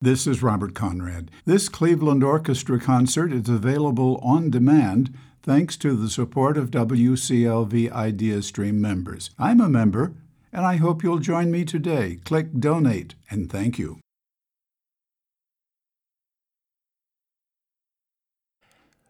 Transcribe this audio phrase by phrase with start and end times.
[0.00, 1.28] This is Robert Conrad.
[1.44, 8.42] This Cleveland Orchestra concert is available on demand thanks to the support of WCLV Idea
[8.42, 9.30] Stream members.
[9.40, 10.14] I'm a member,
[10.52, 12.20] and I hope you'll join me today.
[12.24, 13.98] Click Donate, and thank you.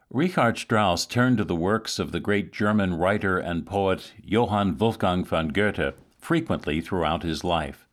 [0.09, 5.23] Richard Strauss turned to the works of the great German writer and poet Johann Wolfgang
[5.23, 7.87] von Goethe frequently throughout his life.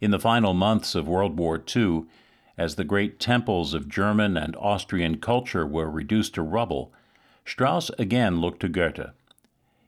[0.00, 2.06] In the final months of World War II,
[2.56, 6.92] as the great temples of German and Austrian culture were reduced to rubble,
[7.44, 9.10] Strauss again looked to Goethe.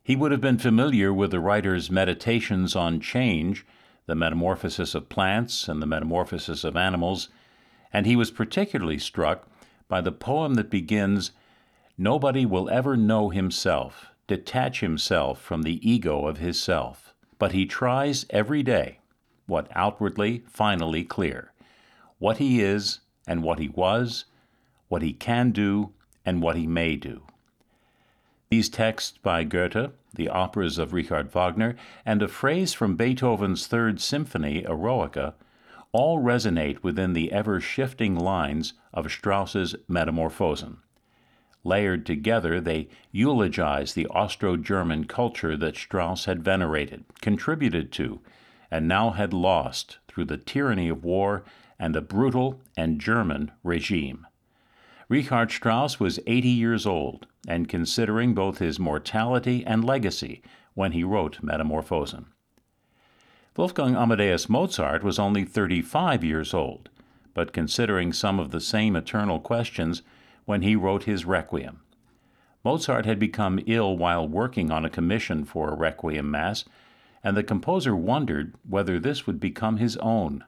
[0.02, 3.64] He would have been familiar with the writer's meditations on change,
[4.06, 7.28] the metamorphosis of plants and the metamorphosis of animals,
[7.92, 9.48] and he was particularly struck
[9.88, 11.32] by the poem that begins
[11.98, 17.64] Nobody will ever know himself, detach himself from the ego of his self, but he
[17.64, 18.98] tries every day
[19.46, 21.52] what outwardly, finally clear
[22.18, 24.24] what he is and what he was,
[24.88, 25.92] what he can do
[26.24, 27.22] and what he may do.
[28.48, 34.00] These texts by Goethe, the operas of Richard Wagner, and a phrase from Beethoven's Third
[34.00, 35.34] Symphony, Eroica,
[35.92, 40.78] all resonate within the ever shifting lines of Strauss's Metamorphosen.
[41.64, 48.20] Layered together, they eulogize the Austro German culture that Strauss had venerated, contributed to,
[48.70, 51.44] and now had lost through the tyranny of war
[51.78, 54.26] and the brutal and German regime.
[55.08, 60.42] Richard Strauss was 80 years old and considering both his mortality and legacy
[60.74, 62.26] when he wrote Metamorphosen.
[63.56, 66.90] Wolfgang Amadeus Mozart was only 35 years old,
[67.32, 70.02] but considering some of the same eternal questions,
[70.44, 71.80] when he wrote his Requiem.
[72.64, 76.64] Mozart had become ill while working on a commission for a Requiem Mass,
[77.22, 80.44] and the composer wondered whether this would become his own.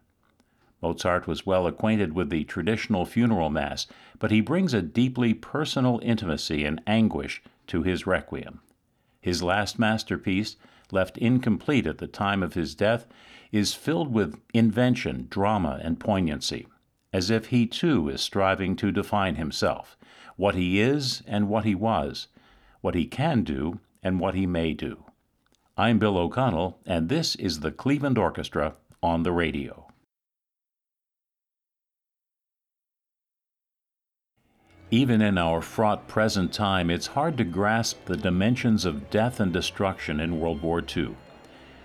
[0.81, 3.87] Mozart was well acquainted with the traditional funeral Mass,
[4.19, 8.61] but he brings a deeply personal intimacy and anguish to his Requiem.
[9.21, 10.57] His last masterpiece,
[10.91, 13.07] left incomplete at the time of his death,
[13.51, 16.67] is filled with invention, drama, and poignancy
[17.13, 19.97] as if he too is striving to define himself,
[20.37, 22.29] what he is and what he was,
[22.81, 25.05] what he can do and what he may do.
[25.77, 29.88] I'm Bill O'Connell, and this is the Cleveland Orchestra on the radio.
[34.91, 39.53] Even in our fraught present time, it's hard to grasp the dimensions of death and
[39.53, 41.15] destruction in World War II.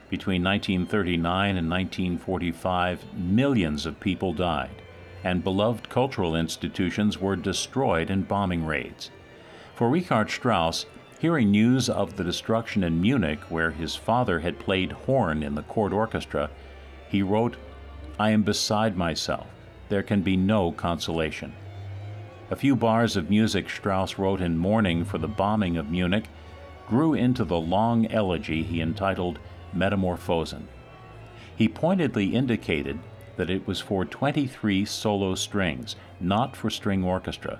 [0.09, 4.81] Between 1939 and 1945, millions of people died
[5.24, 9.09] and beloved cultural institutions were destroyed in bombing raids.
[9.75, 10.86] For Richard Strauss,
[11.19, 15.63] hearing news of the destruction in Munich, where his father had played horn in the
[15.63, 16.50] court orchestra,
[17.09, 17.56] he wrote,
[18.19, 19.47] I am beside myself.
[19.90, 21.53] There can be no consolation.
[22.52, 26.26] A few bars of music Strauss wrote in mourning for the bombing of Munich
[26.88, 29.40] grew into the long elegy he entitled
[29.74, 30.68] Metamorphosen.
[31.56, 33.00] He pointedly indicated
[33.38, 37.59] that it was for 23 solo strings, not for string orchestra.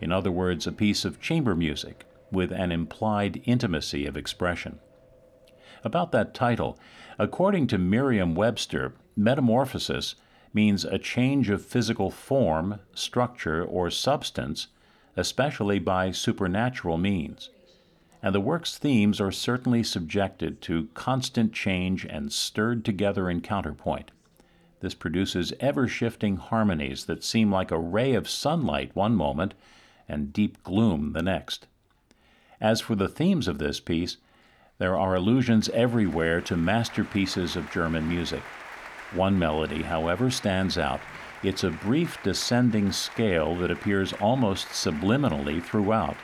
[0.00, 4.78] In other words, a piece of chamber music with an implied intimacy of expression.
[5.84, 6.78] About that title,
[7.18, 10.16] according to Merriam Webster, metamorphosis
[10.52, 14.68] means a change of physical form, structure, or substance,
[15.16, 17.50] especially by supernatural means.
[18.22, 24.10] And the work's themes are certainly subjected to constant change and stirred together in counterpoint.
[24.80, 29.54] This produces ever shifting harmonies that seem like a ray of sunlight one moment
[30.08, 31.66] and deep gloom the next.
[32.60, 34.16] As for the themes of this piece,
[34.78, 38.42] there are allusions everywhere to masterpieces of German music.
[39.16, 41.00] One melody, however, stands out.
[41.42, 46.16] It's a brief descending scale that appears almost subliminally throughout,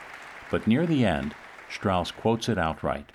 [0.51, 1.33] but near the end,
[1.71, 3.11] Strauss quotes it outright.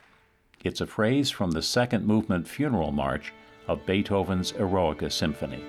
[0.64, 3.32] It's a phrase from the second movement funeral march
[3.68, 5.62] of Beethoven's Eroica Symphony.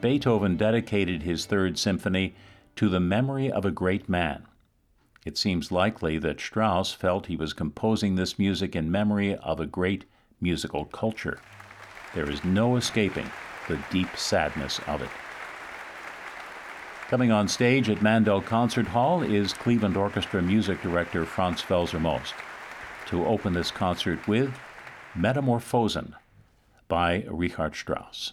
[0.00, 2.34] Beethoven dedicated his Third Symphony
[2.74, 4.46] to the memory of a great man.
[5.24, 9.66] It seems likely that Strauss felt he was composing this music in memory of a
[9.66, 10.06] great
[10.40, 11.38] musical culture.
[12.14, 13.30] There is no escaping
[13.68, 15.08] the deep sadness of it.
[17.08, 22.34] Coming on stage at Mandel Concert Hall is Cleveland Orchestra music director Franz Welser-Möst
[23.06, 24.52] to open this concert with
[25.14, 26.14] Metamorphosen
[26.88, 28.32] by Richard Strauss.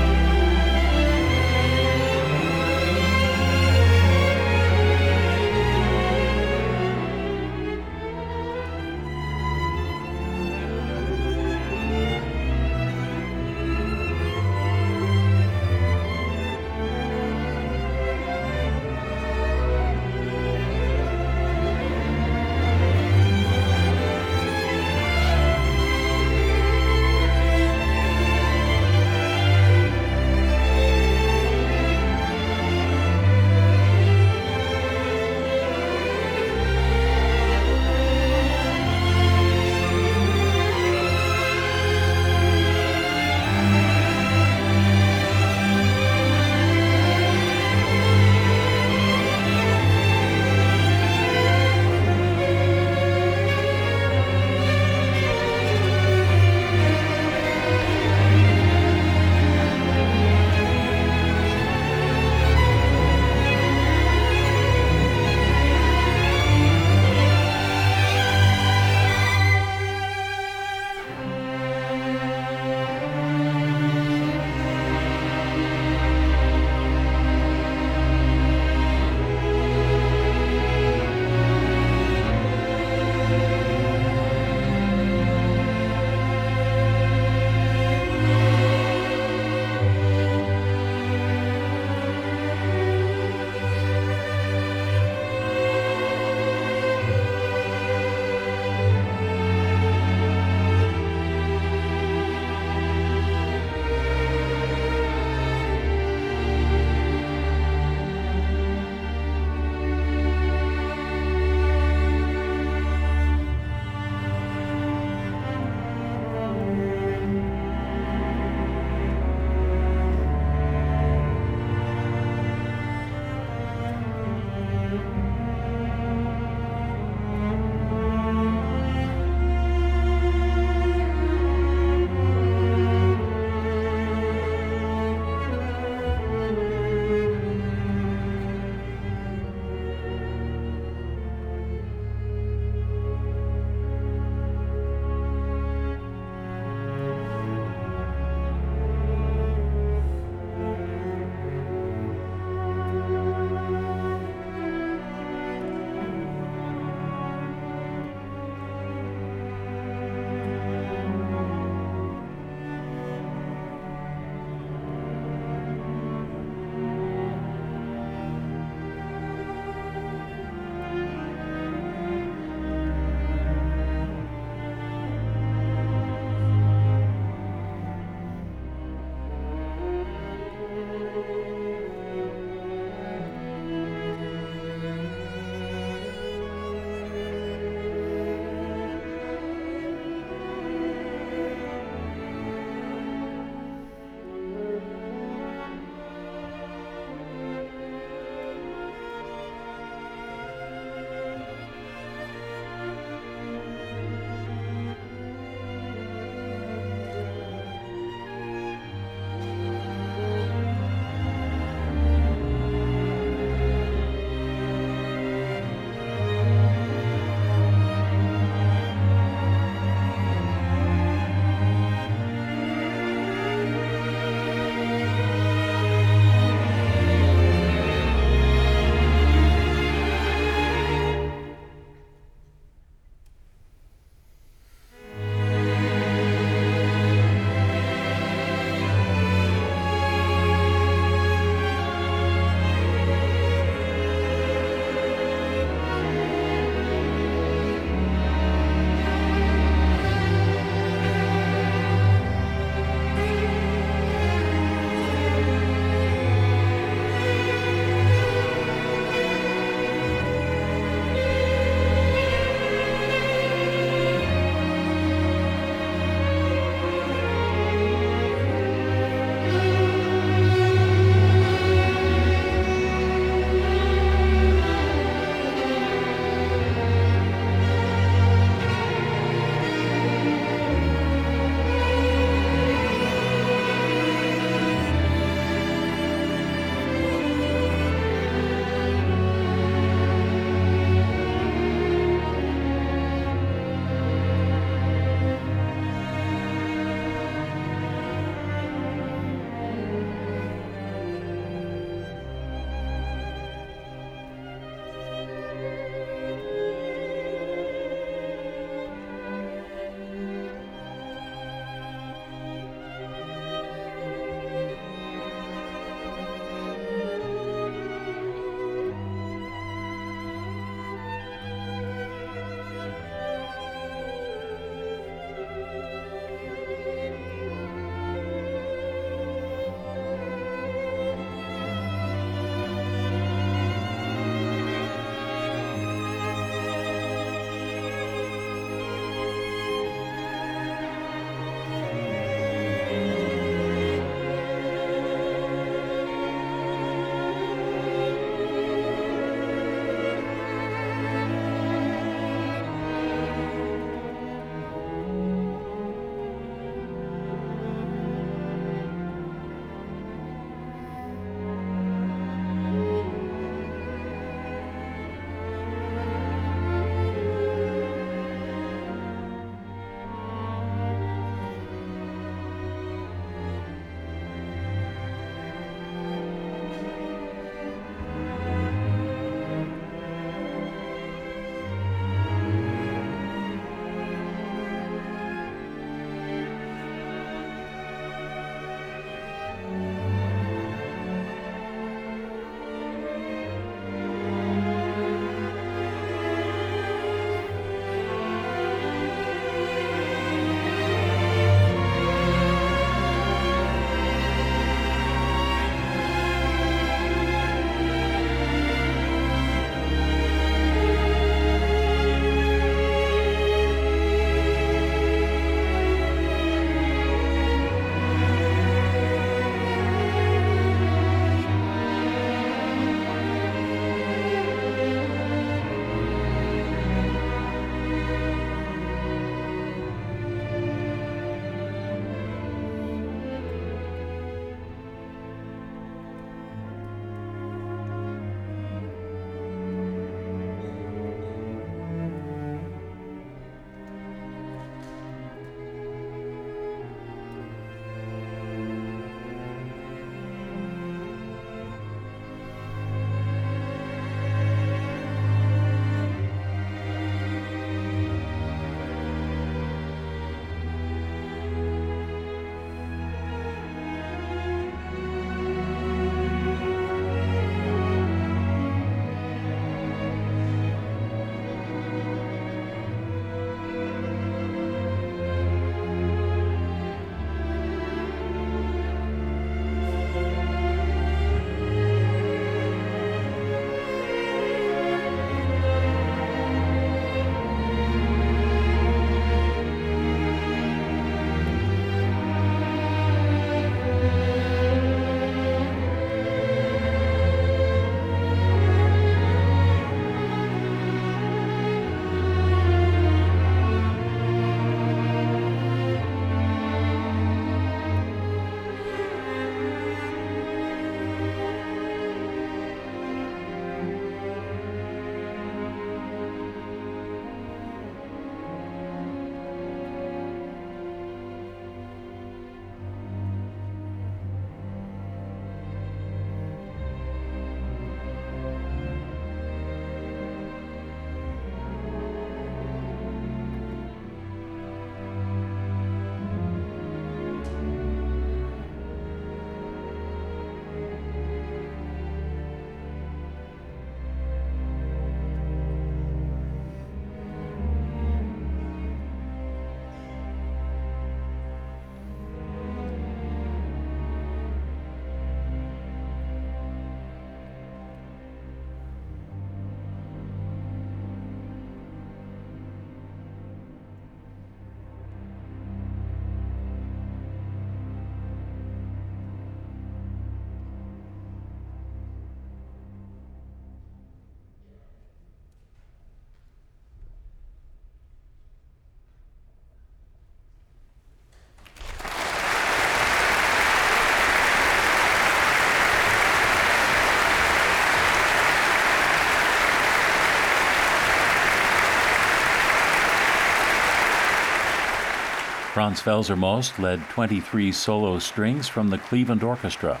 [595.72, 600.00] Franz Welser-Möst led 23 solo strings from the Cleveland Orchestra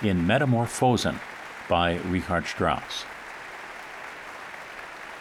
[0.00, 1.20] in Metamorphosen
[1.68, 3.04] by Richard Strauss.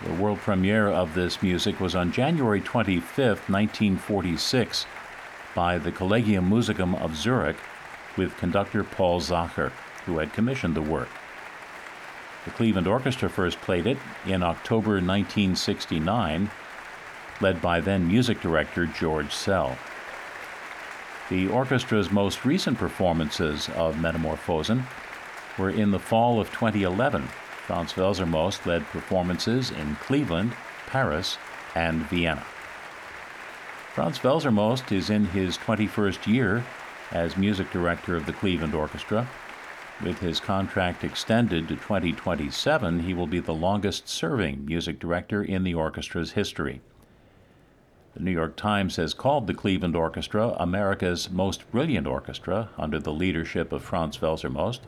[0.06, 4.86] The world premiere of this music was on January 25, 1946,
[5.54, 7.58] by the Collegium Musicum of Zurich
[8.16, 9.74] with conductor Paul Sacher,
[10.06, 11.10] who had commissioned the work.
[12.46, 16.50] The Cleveland Orchestra first played it in October 1969,
[17.42, 19.78] led by then music director George Szell.
[21.30, 24.84] The orchestra's most recent performances of Metamorphosen
[25.58, 27.28] were in the fall of 2011
[27.70, 30.54] Franz Welser-Möst led performances in Cleveland,
[30.88, 31.38] Paris,
[31.76, 32.44] and Vienna.
[33.94, 36.66] Franz Welser-Möst is in his 21st year
[37.12, 39.30] as music director of the Cleveland Orchestra.
[40.04, 45.64] With his contract extended to 2027, he will be the longest serving music director in
[45.64, 46.82] the orchestra's history.
[48.14, 53.14] The New York Times has called the Cleveland Orchestra America's most brilliant orchestra under the
[53.14, 54.80] leadership of Franz Welser-Möst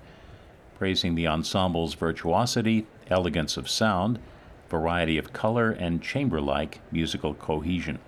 [0.81, 4.17] praising the ensemble's virtuosity, elegance of sound,
[4.67, 7.99] variety of color, and chamber like musical cohesion.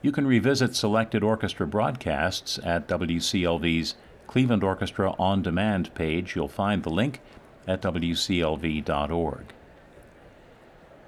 [0.00, 3.96] You can revisit selected orchestra broadcasts at WCLV's
[4.28, 6.36] Cleveland Orchestra On Demand page.
[6.36, 7.20] You'll find the link
[7.66, 9.54] at WCLV.org.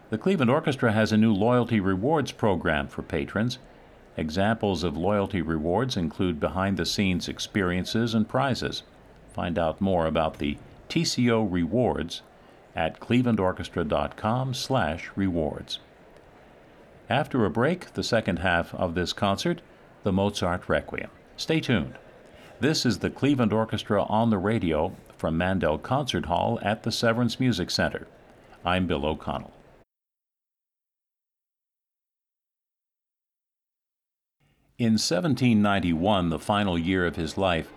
[0.09, 3.59] The Cleveland Orchestra has a new loyalty rewards program for patrons.
[4.17, 8.85] Examples of loyalty rewards include behind the scenes experiences and prizes.
[9.33, 12.23] Find out more about the TCO rewards
[12.77, 15.81] at clevelandorchestra.com/rewards.
[17.11, 19.61] After a break, the second half of this concert,
[20.05, 21.11] the Mozart Requiem.
[21.37, 21.99] Stay tuned.
[22.61, 27.41] This is the Cleveland Orchestra on the radio from Mandel Concert Hall at the Severance
[27.41, 28.07] Music Center.
[28.65, 29.56] I'm Bill O'Connell.
[34.79, 37.73] In 1791, the final year of his life,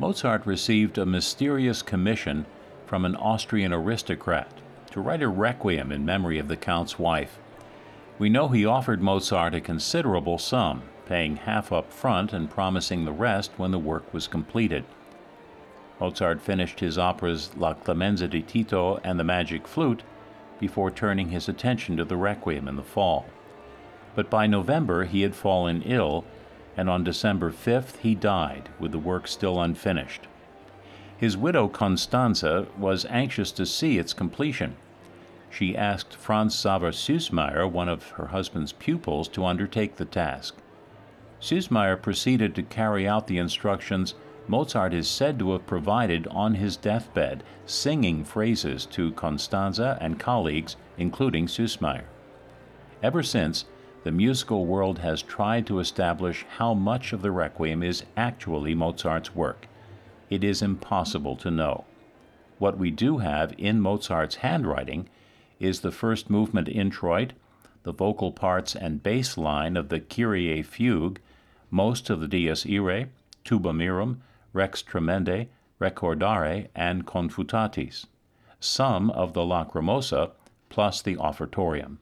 [0.00, 2.46] Mozart received a mysterious commission
[2.84, 4.50] from an Austrian aristocrat
[4.90, 7.38] to write a requiem in memory of the Count's wife.
[8.18, 13.12] We know he offered Mozart a considerable sum, paying half up front and promising the
[13.12, 14.84] rest when the work was completed.
[16.00, 20.02] Mozart finished his operas La Clemenza di Tito and The Magic Flute
[20.58, 23.26] before turning his attention to the Requiem in the fall.
[24.14, 26.24] But by November he had fallen ill
[26.76, 30.28] and on December 5th he died, with the work still unfinished.
[31.16, 34.76] His widow Constanze was anxious to see its completion.
[35.50, 40.56] She asked Franz Xaver Süssmayr, one of her husband's pupils, to undertake the task.
[41.40, 44.14] Süssmayr proceeded to carry out the instructions
[44.48, 50.76] Mozart is said to have provided on his deathbed, singing phrases to Constanze and colleagues,
[50.98, 52.02] including Süssmayr.
[53.02, 53.66] Ever since,
[54.04, 59.34] the musical world has tried to establish how much of the Requiem is actually Mozart's
[59.34, 59.68] work.
[60.28, 61.84] It is impossible to know.
[62.58, 65.08] What we do have in Mozart's handwriting
[65.60, 67.32] is the first movement introit,
[67.84, 71.20] the vocal parts and bass line of the Kyrie fugue,
[71.70, 73.08] most of the Dies Irae,
[73.44, 74.18] Tuba Mirum,
[74.52, 75.48] Rex Tremendae,
[75.80, 78.06] Recordare, and Confutatis,
[78.60, 80.30] some of the Lacrimosa,
[80.68, 81.98] plus the Offertorium.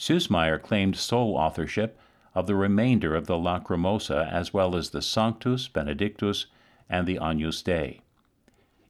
[0.00, 2.00] Süssmayr claimed sole authorship
[2.34, 6.46] of the remainder of the Lacrimosa as well as the Sanctus, Benedictus,
[6.88, 8.00] and the Agnus Dei.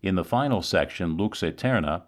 [0.02, 2.02] In the final section, Lux Aeterna,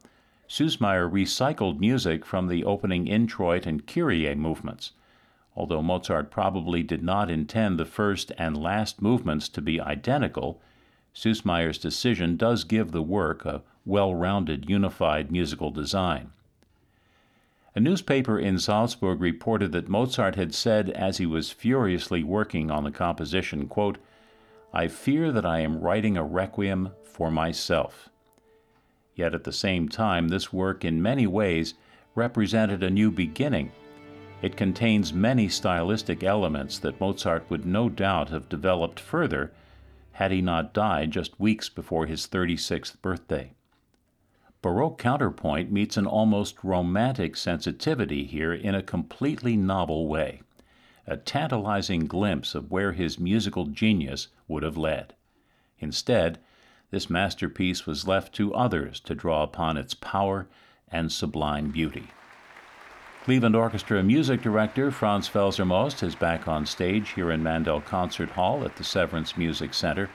[0.48, 4.92] Süssmayr recycled music from the opening introit and Kyrie movements.
[5.56, 10.62] Although Mozart probably did not intend the first and last movements to be identical,
[11.12, 16.30] Süssmayr's decision does give the work a well rounded, unified musical design.
[17.74, 22.84] A newspaper in Salzburg reported that Mozart had said as he was furiously working on
[22.84, 23.96] the composition, quote,
[24.74, 28.10] I fear that I am writing a requiem for myself.
[29.14, 31.74] Yet at the same time, this work in many ways
[32.14, 33.72] represented a new beginning.
[34.42, 39.52] It contains many stylistic elements that Mozart would no doubt have developed further
[40.12, 43.52] had he not died just weeks before his 36th birthday.
[44.62, 50.42] Baroque counterpoint meets an almost romantic sensitivity here in a completely novel way,
[51.04, 55.14] a tantalizing glimpse of where his musical genius would have led.
[55.80, 56.38] Instead,
[56.92, 60.46] this masterpiece was left to others to draw upon its power
[60.92, 62.06] and sublime beauty.
[63.24, 68.64] Cleveland Orchestra music director Franz Welser-Möst is back on stage here in Mandel Concert Hall
[68.64, 70.08] at the Severance Music Center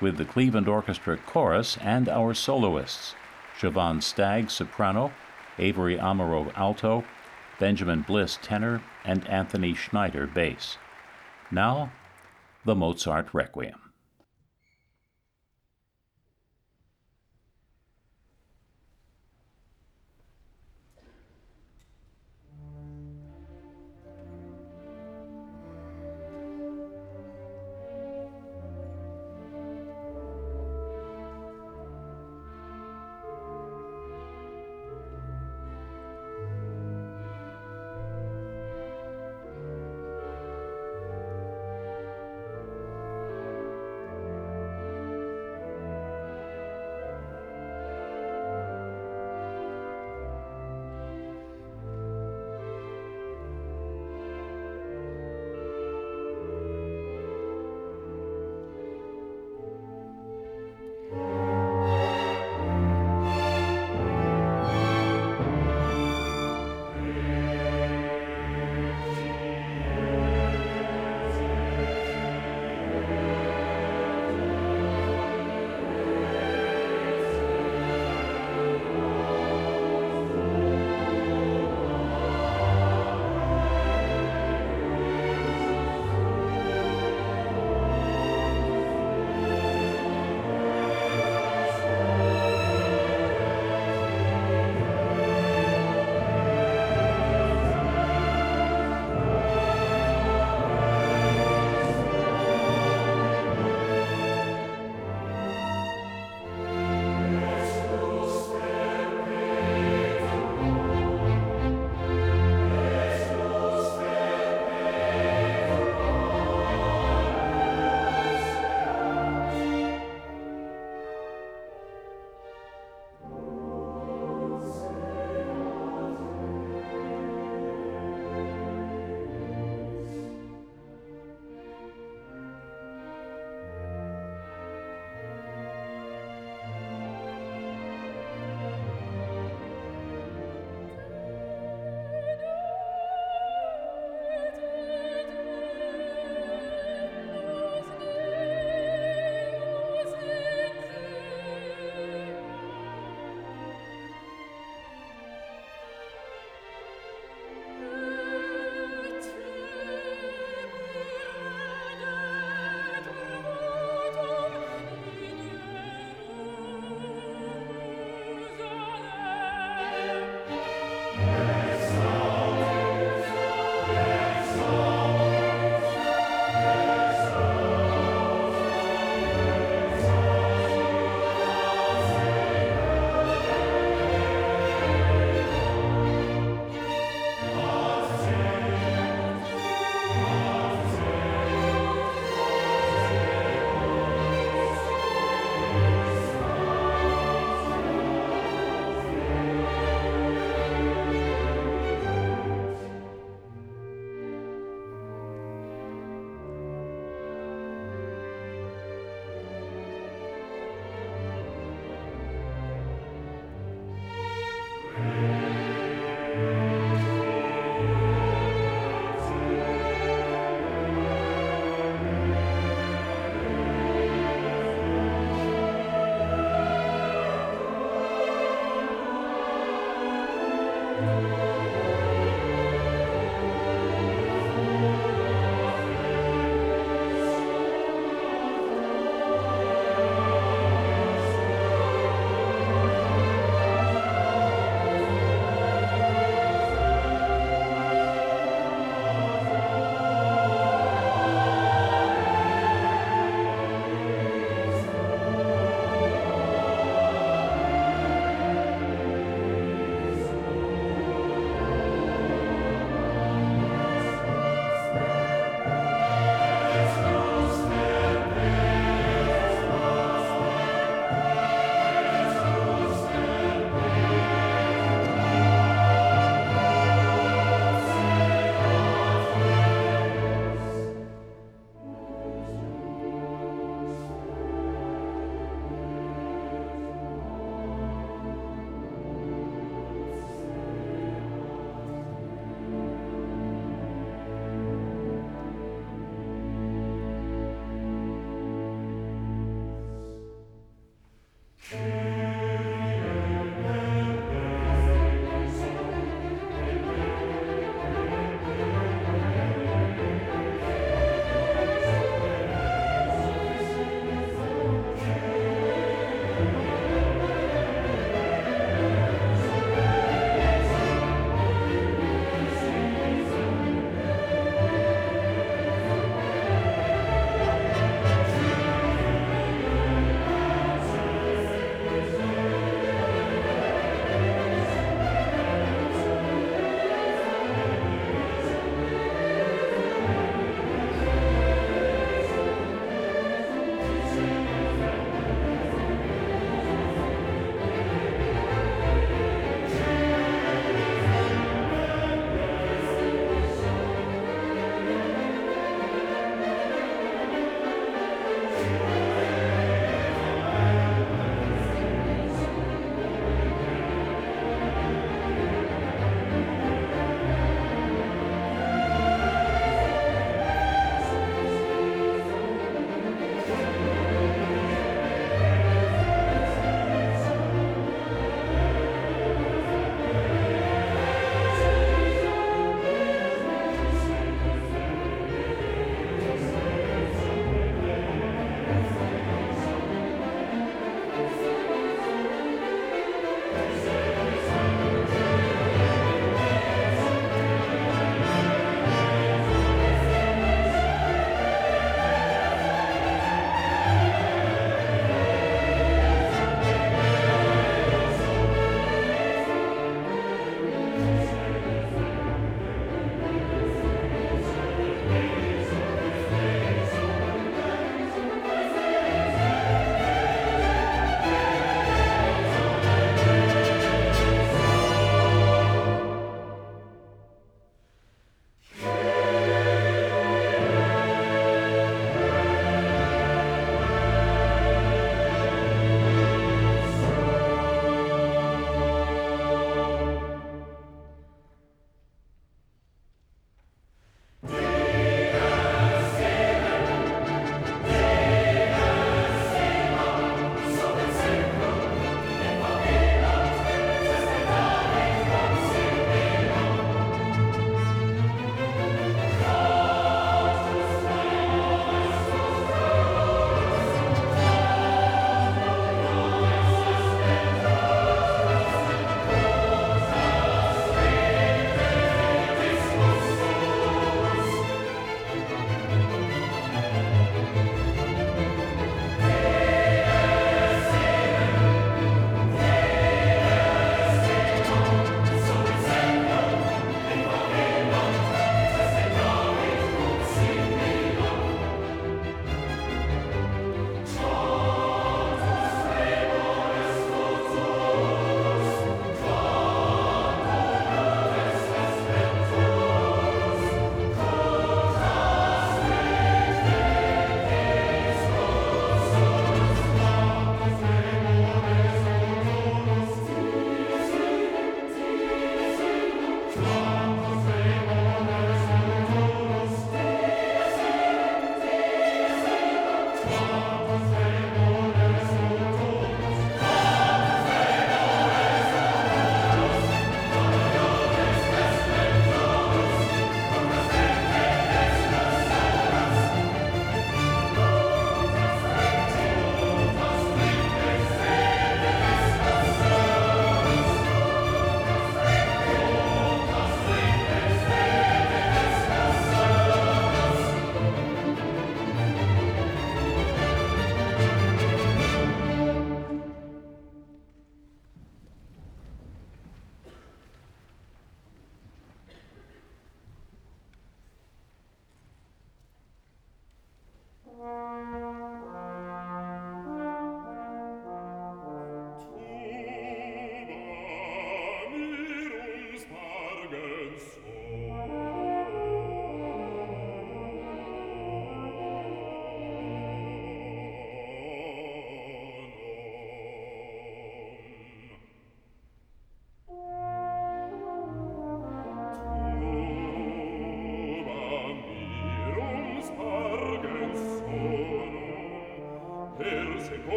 [0.00, 3.14] with the Cleveland Orchestra Chorus and our soloists.
[3.58, 5.12] Siobhan Stagg, soprano,
[5.58, 7.04] Avery Amereau, alto,
[7.58, 10.78] Benjamin Bliss, tenor, and Anthony Schneider, bass.
[11.50, 11.90] Now,
[12.64, 13.87] the Mozart Requiem.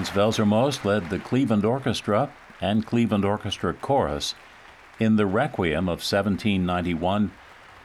[0.00, 4.34] Franz Welser-Möst led the Cleveland Orchestra and Cleveland Orchestra Chorus
[4.98, 7.30] in the Requiem of 1791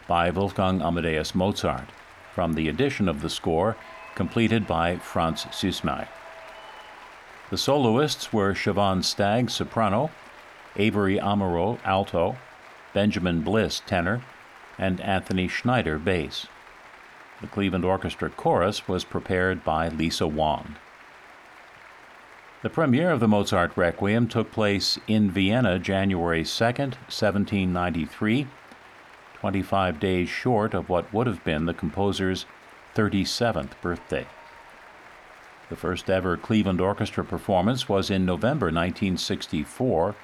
[0.08, 1.90] by Wolfgang Amadeus Mozart,
[2.34, 3.76] from the edition of the score
[4.16, 6.08] completed by Franz Süssmayr.
[7.50, 10.10] The soloists were Siobhan Stagg, soprano,
[10.78, 12.38] Avery Amereau, alto,
[12.94, 14.22] Benjamin Bliss, tenor,
[14.78, 16.48] and Anthony Schneider, bass.
[17.42, 20.78] The Cleveland Orchestra chorus was prepared by Lisa Wong.
[22.66, 28.48] The premiere of the Mozart Requiem took place in Vienna January 2, 1793,
[29.36, 32.48] 25 days short of what would have been the composer's
[32.96, 34.26] 37th birthday.
[35.70, 40.16] The first ever Cleveland Orchestra performance was in November 1964,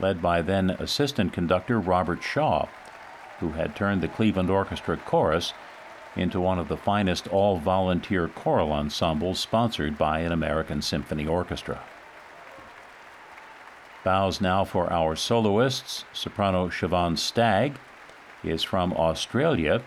[0.00, 2.66] led by then assistant conductor Robert Shaw,
[3.38, 5.52] who had turned the Cleveland Orchestra Chorus
[6.18, 11.80] into one of the finest all volunteer choral ensembles sponsored by an American symphony orchestra.
[14.04, 16.04] Bows now for our soloists.
[16.12, 17.78] Soprano Siobhan Stagg
[18.42, 19.82] is from Australia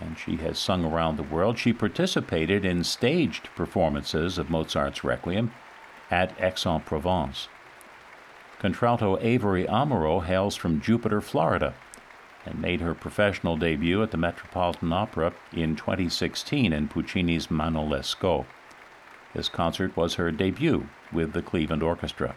[0.00, 1.58] and she has sung around the world.
[1.58, 5.52] She participated in staged performances of Mozart's Requiem
[6.10, 7.48] at Aix-en-Provence.
[8.58, 11.74] Contralto Avery Amereau hails from Jupiter, Florida
[12.44, 18.46] and made her professional debut at the Metropolitan Opera in 2016 in Puccini's Manon Lescaut.
[19.34, 22.34] This concert was her debut with the Cleveland Orchestra.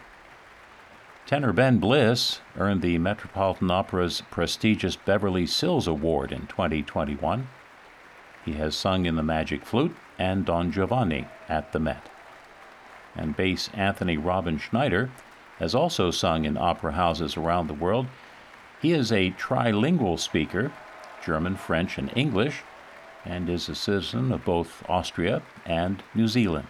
[1.26, 7.48] Tenor Ben Bliss earned the Metropolitan Opera's prestigious Beverly Sills Award in 2021.
[8.46, 12.10] He has sung in The Magic Flute and Don Giovanni at the Met.
[13.16, 15.10] And bass Anthony Robin Schneider
[15.58, 18.06] has also sung in opera houses around the world
[18.86, 20.72] he is a trilingual speaker,
[21.26, 22.62] German, French, and English,
[23.26, 26.68] and is a citizen of both Austria and New Zealand.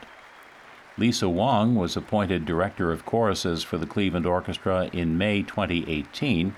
[0.97, 6.55] Lisa Wong was appointed Director of Choruses for the Cleveland Orchestra in May 2018.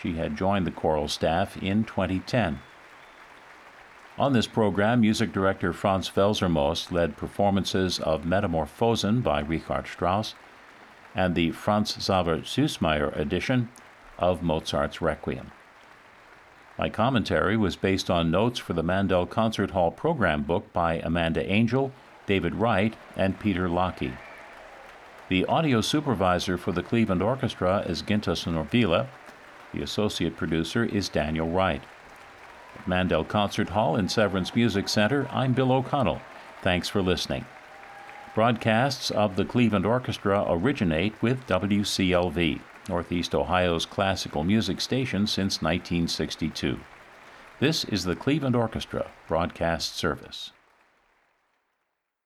[0.00, 2.60] She had joined the choral staff in 2010.
[4.16, 10.36] On this program, music director Franz Welser-Möst led performances of Metamorphosen by Richard Strauss
[11.12, 13.68] and the Franz Xaver Süssmayr edition
[14.18, 15.52] of Mozart's Requiem.
[16.78, 21.50] My commentary was based on notes for the Mandel Concert Hall program book by Amanda
[21.50, 21.90] Angel,
[22.26, 24.16] David Wright, and Peter Laki.
[25.28, 29.06] The audio supervisor for the Cleveland Orchestra is Gintas Norvila.
[29.72, 31.82] The associate producer is Daniel Wright.
[32.78, 36.20] At Mandel Concert Hall in Severance Music Center, I'm Bill O'Connell.
[36.62, 37.44] Thanks for listening.
[38.34, 42.60] Broadcasts of the Cleveland Orchestra originate with WCLV.
[42.88, 46.80] Northeast Ohio's classical music station since 1962.
[47.58, 50.52] This is the Cleveland Orchestra Broadcast Service.